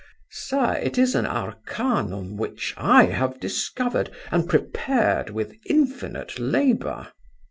Sir, 0.31 0.79
it 0.81 0.97
is 0.97 1.13
an 1.13 1.27
arcanum, 1.27 2.35
which 2.35 2.73
I 2.75 3.03
have 3.05 3.39
discovered, 3.39 4.09
and 4.31 4.49
prepared 4.49 5.29
with 5.29 5.53
infinite 5.67 6.39
labour. 6.39 7.09